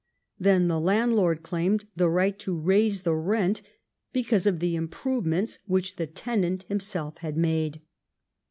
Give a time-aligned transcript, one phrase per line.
[0.39, 3.61] Then the landlord claimed the right to raise the rent
[4.11, 7.81] because of the improve ments which the tenant himself had made.